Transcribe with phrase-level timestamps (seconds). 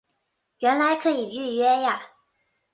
[0.57, 2.01] 原来可以预约呀